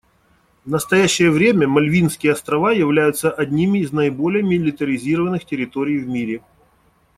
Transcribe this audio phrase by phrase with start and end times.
[0.65, 6.41] В настоящее время Мальвинские острова являются одними из наиболее милитаризированных территорий в мире.